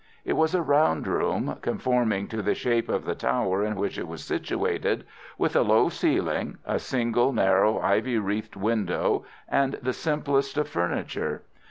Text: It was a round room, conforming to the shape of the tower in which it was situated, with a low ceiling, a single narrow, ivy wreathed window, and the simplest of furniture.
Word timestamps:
It 0.25 0.33
was 0.33 0.55
a 0.55 0.63
round 0.63 1.05
room, 1.07 1.57
conforming 1.61 2.27
to 2.29 2.41
the 2.41 2.55
shape 2.55 2.89
of 2.89 3.05
the 3.05 3.13
tower 3.13 3.63
in 3.63 3.75
which 3.75 3.99
it 3.99 4.07
was 4.07 4.23
situated, 4.23 5.05
with 5.37 5.55
a 5.55 5.61
low 5.61 5.89
ceiling, 5.89 6.57
a 6.65 6.79
single 6.79 7.31
narrow, 7.33 7.79
ivy 7.79 8.17
wreathed 8.17 8.55
window, 8.55 9.25
and 9.47 9.73
the 9.79 9.93
simplest 9.93 10.57
of 10.57 10.67
furniture. 10.67 11.43